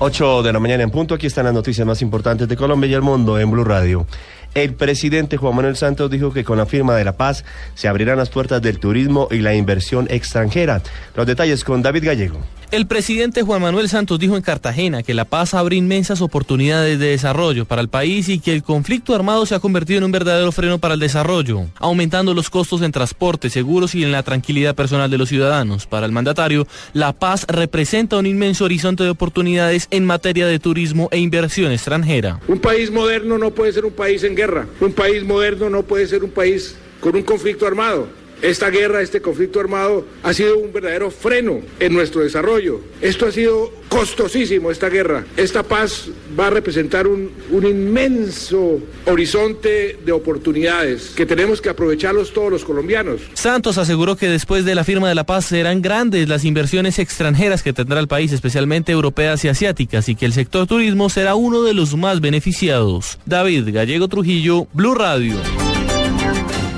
[0.00, 1.14] 8 de la mañana en punto.
[1.14, 4.06] Aquí están las noticias más importantes de Colombia y el mundo en Blue Radio.
[4.54, 8.18] El presidente Juan Manuel Santos dijo que con la firma de la paz se abrirán
[8.18, 10.82] las puertas del turismo y la inversión extranjera.
[11.14, 12.40] Los detalles con David Gallego.
[12.70, 17.06] El presidente Juan Manuel Santos dijo en Cartagena que la paz abre inmensas oportunidades de
[17.06, 20.52] desarrollo para el país y que el conflicto armado se ha convertido en un verdadero
[20.52, 25.10] freno para el desarrollo, aumentando los costos en transporte, seguros y en la tranquilidad personal
[25.10, 25.86] de los ciudadanos.
[25.86, 31.08] Para el mandatario, la paz representa un inmenso horizonte de oportunidades en materia de turismo
[31.10, 32.38] e inversión extranjera.
[32.48, 34.66] Un país moderno no puede ser un país en guerra.
[34.80, 38.06] Un país moderno no puede ser un país con un conflicto armado.
[38.42, 42.80] Esta guerra, este conflicto armado ha sido un verdadero freno en nuestro desarrollo.
[43.00, 45.24] Esto ha sido costosísimo, esta guerra.
[45.36, 52.32] Esta paz va a representar un, un, inmenso horizonte de oportunidades que tenemos que aprovecharlos
[52.32, 53.22] todos los colombianos.
[53.34, 57.62] Santos aseguró que después de la firma de la paz serán grandes las inversiones extranjeras
[57.62, 61.62] que tendrá el país, especialmente europeas y asiáticas, y que el sector turismo será uno
[61.62, 63.18] de los más beneficiados.
[63.26, 65.36] David Gallego Trujillo, Blue Radio.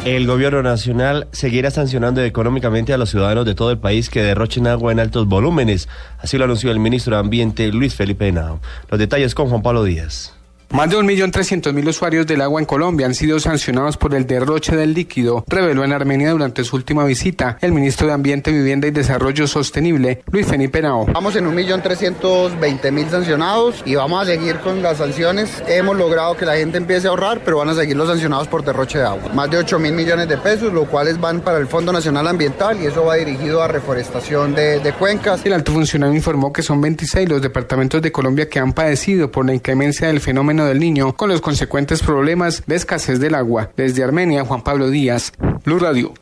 [0.04, 4.66] El gobierno nacional seguirá sancionando económicamente a los ciudadanos de todo el país que derrochen
[4.66, 5.90] agua en altos volúmenes.
[6.18, 8.60] Así lo anunció el ministro de Ambiente, Luis Felipe Henao.
[8.88, 10.32] Los detalles con Juan Pablo Díaz.
[10.72, 14.94] Más de 1.300.000 usuarios del agua en Colombia han sido sancionados por el derroche del
[14.94, 19.48] líquido, reveló en Armenia durante su última visita el ministro de Ambiente, Vivienda y Desarrollo
[19.48, 21.06] Sostenible, Luis Felipe Nao.
[21.06, 25.60] Vamos en 1.320.000 sancionados y vamos a seguir con las sanciones.
[25.66, 28.64] Hemos logrado que la gente empiece a ahorrar, pero van a seguir los sancionados por
[28.64, 29.28] derroche de agua.
[29.34, 32.80] Más de 8 mil millones de pesos, los cuales van para el Fondo Nacional Ambiental
[32.80, 35.44] y eso va dirigido a reforestación de, de cuencas.
[35.44, 39.44] El alto funcionario informó que son 26 los departamentos de Colombia que han padecido por
[39.44, 43.70] la inclemencia del fenómeno del niño con los consecuentes problemas de escasez del agua.
[43.76, 45.32] Desde Armenia, Juan Pablo Díaz,
[45.64, 46.14] Blue Radio.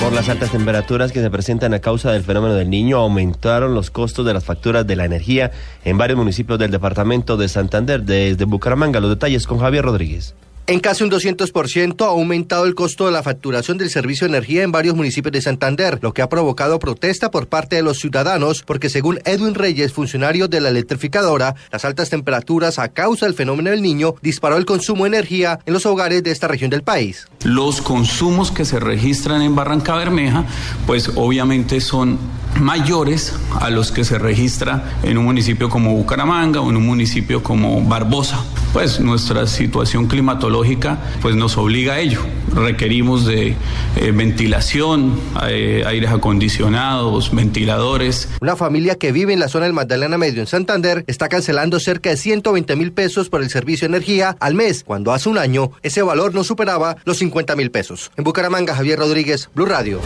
[0.00, 3.90] Por las altas temperaturas que se presentan a causa del fenómeno del niño, aumentaron los
[3.90, 5.50] costos de las facturas de la energía
[5.84, 8.02] en varios municipios del departamento de Santander.
[8.02, 10.34] Desde Bucaramanga, los detalles con Javier Rodríguez.
[10.68, 14.64] En casi un 200% ha aumentado el costo de la facturación del servicio de energía
[14.64, 18.64] en varios municipios de Santander, lo que ha provocado protesta por parte de los ciudadanos,
[18.66, 23.70] porque según Edwin Reyes, funcionario de la electrificadora, las altas temperaturas a causa del fenómeno
[23.70, 27.28] del niño disparó el consumo de energía en los hogares de esta región del país.
[27.44, 30.46] Los consumos que se registran en Barranca Bermeja,
[30.84, 32.18] pues obviamente son
[32.60, 37.40] mayores a los que se registra en un municipio como Bucaramanga o en un municipio
[37.40, 38.42] como Barbosa.
[38.76, 42.20] Pues nuestra situación climatológica pues nos obliga a ello.
[42.52, 43.54] Requerimos de
[43.96, 48.28] eh, ventilación, eh, aires acondicionados, ventiladores.
[48.42, 52.10] Una familia que vive en la zona del Magdalena Medio en Santander está cancelando cerca
[52.10, 55.70] de 120 mil pesos por el servicio de energía al mes, cuando hace un año
[55.82, 58.12] ese valor no superaba los 50 mil pesos.
[58.18, 60.02] En Bucaramanga, Javier Rodríguez, Blue Radio.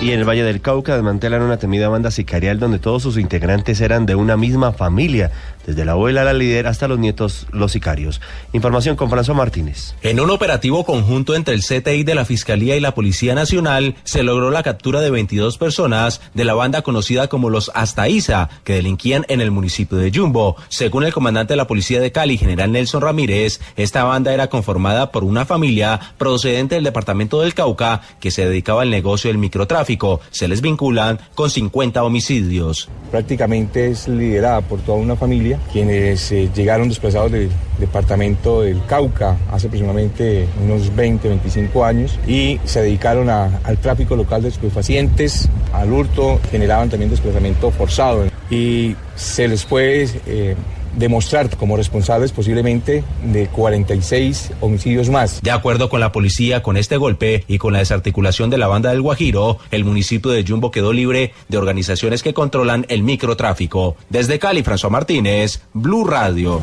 [0.00, 3.80] Y en el Valle del Cauca desmantelan una temida banda sicarial donde todos sus integrantes
[3.80, 5.32] eran de una misma familia,
[5.66, 8.20] desde la abuela la líder hasta los nietos los sicarios.
[8.52, 9.94] Información con François Martínez.
[10.02, 14.22] En un operativo conjunto entre el CTI de la Fiscalía y la Policía Nacional se
[14.22, 19.24] logró la captura de 22 personas de la banda conocida como los Astaiza, que delinquían
[19.28, 20.56] en el municipio de Jumbo.
[20.68, 25.10] Según el comandante de la Policía de Cali, general Nelson Ramírez, esta banda era conformada
[25.10, 30.20] por una familia procedente del departamento del Cauca que se dedicaba al negocio del microtráfico.
[30.30, 32.88] Se les vinculan con 50 homicidios.
[33.10, 39.36] Prácticamente es liderada por toda una familia, quienes eh, llegaron desplazados del departamento del Cauca
[39.50, 45.92] hace aproximadamente unos 20, 25 años y se dedicaron al tráfico local de estupefacientes, al
[45.92, 48.24] hurto, generaban también desplazamiento forzado.
[48.50, 50.08] Y se les puede...
[50.26, 50.56] Eh,
[50.96, 55.40] demostrar como responsables posiblemente de 46 homicidios más.
[55.42, 58.90] De acuerdo con la policía, con este golpe y con la desarticulación de la banda
[58.90, 63.96] del Guajiro, el municipio de Jumbo quedó libre de organizaciones que controlan el microtráfico.
[64.10, 66.60] Desde Cali, François Martínez, Blue Radio.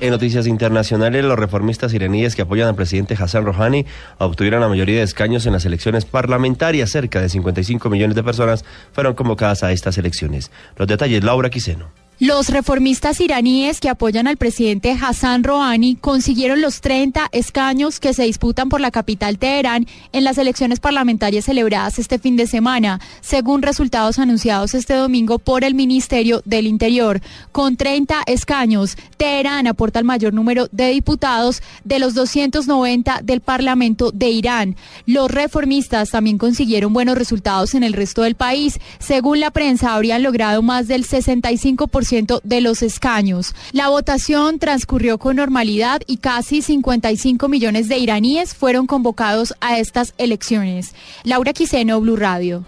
[0.00, 3.86] En noticias internacionales, los reformistas iraníes que apoyan al presidente Hassan Rouhani
[4.18, 6.90] obtuvieron la mayoría de escaños en las elecciones parlamentarias.
[6.90, 10.50] Cerca de 55 millones de personas fueron convocadas a estas elecciones.
[10.76, 12.03] Los detalles, Laura Quiseno.
[12.20, 18.22] Los reformistas iraníes que apoyan al presidente Hassan Rouhani consiguieron los 30 escaños que se
[18.22, 23.62] disputan por la capital Teherán en las elecciones parlamentarias celebradas este fin de semana, según
[23.62, 27.20] resultados anunciados este domingo por el Ministerio del Interior.
[27.50, 34.12] Con 30 escaños, Teherán aporta el mayor número de diputados de los 290 del Parlamento
[34.12, 34.76] de Irán.
[35.04, 38.78] Los reformistas también consiguieron buenos resultados en el resto del país.
[39.00, 42.03] Según la prensa, habrían logrado más del 65%
[42.42, 43.54] de los escaños.
[43.72, 50.12] La votación transcurrió con normalidad y casi 55 millones de iraníes fueron convocados a estas
[50.18, 50.94] elecciones.
[51.24, 52.64] Laura Quiseno, Blue Radio.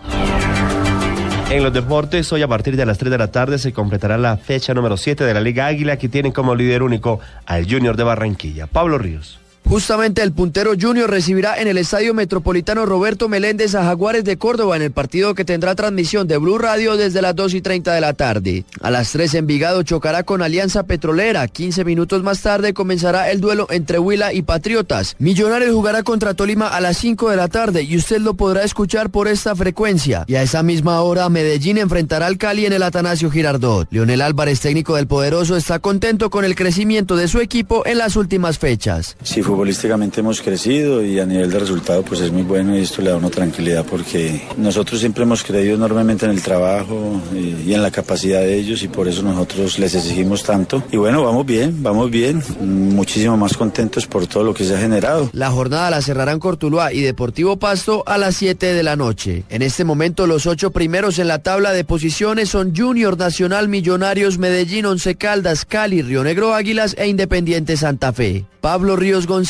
[1.50, 4.36] En los deportes, hoy a partir de las 3 de la tarde se completará la
[4.36, 8.02] fecha número 7 de la Liga Águila que tiene como líder único al Junior de
[8.02, 9.38] Barranquilla, Pablo Ríos.
[9.68, 14.76] Justamente el puntero Junior recibirá en el Estadio Metropolitano Roberto Meléndez a Jaguares de Córdoba
[14.76, 18.00] en el partido que tendrá transmisión de Blue Radio desde las 2 y 30 de
[18.00, 18.64] la tarde.
[18.80, 21.48] A las 3 Envigado chocará con Alianza Petrolera.
[21.48, 25.16] 15 minutos más tarde comenzará el duelo entre Huila y Patriotas.
[25.18, 29.10] Millonarios jugará contra Tolima a las 5 de la tarde y usted lo podrá escuchar
[29.10, 30.24] por esta frecuencia.
[30.28, 33.88] Y a esa misma hora Medellín enfrentará al Cali en el Atanasio Girardot.
[33.90, 38.14] Leonel Álvarez, técnico del Poderoso, está contento con el crecimiento de su equipo en las
[38.14, 39.16] últimas fechas.
[39.56, 43.08] Futbolísticamente hemos crecido y a nivel de resultado pues es muy bueno y esto le
[43.08, 47.90] da una tranquilidad porque nosotros siempre hemos creído enormemente en el trabajo y, en la
[47.90, 50.82] capacidad de ellos y por eso nosotros les exigimos tanto.
[50.92, 54.78] Y bueno, vamos bien, vamos bien, muchísimo más contentos por todo lo que se ha
[54.78, 55.30] generado.
[55.32, 59.44] La jornada la cerrarán Cortuluá y Deportivo Pasto a las 7 de la noche.
[59.48, 64.36] En este momento los ocho primeros en la tabla de posiciones son Junior Nacional Millonarios
[64.36, 68.44] Medellín, Once Caldas, Cali, Río Negro Águilas e Independiente Santa Fe.
[68.66, 69.45] Pablo Ríos González,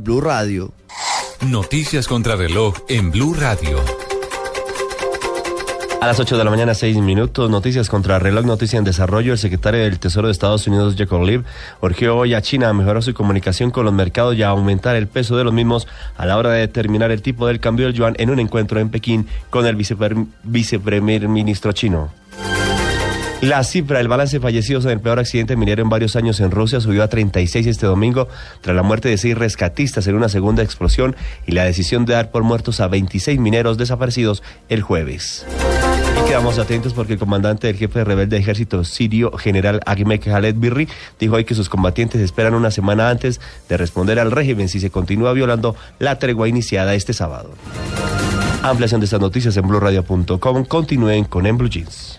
[0.00, 0.72] Blue Radio.
[1.40, 3.80] Noticias contra reloj en Blue Radio.
[6.00, 9.32] A las 8 de la mañana, 6 minutos, noticias contra reloj, noticia en desarrollo.
[9.32, 11.44] El secretario del Tesoro de Estados Unidos, Jacob Leib,
[11.80, 15.08] urgió hoy a China a mejorar su comunicación con los mercados y a aumentar el
[15.08, 18.14] peso de los mismos a la hora de determinar el tipo del cambio del yuan
[18.18, 19.74] en un encuentro en Pekín con el
[20.44, 22.12] viceprimer ministro chino.
[23.42, 26.50] La cifra del balance de fallecidos en el peor accidente minero en varios años en
[26.50, 28.28] Rusia subió a 36 este domingo
[28.60, 31.16] tras la muerte de seis rescatistas en una segunda explosión
[31.46, 35.46] y la decisión de dar por muertos a 26 mineros desaparecidos el jueves.
[36.20, 40.56] Y quedamos atentos porque el comandante del jefe rebelde de ejército sirio, general Agmek Khaled
[40.56, 40.86] Birri,
[41.18, 43.40] dijo hoy que sus combatientes esperan una semana antes
[43.70, 47.52] de responder al régimen si se continúa violando la tregua iniciada este sábado.
[48.62, 50.64] Ampliación de estas noticias en blueradio.com.
[50.66, 52.18] Continúen con En Blue Jeans.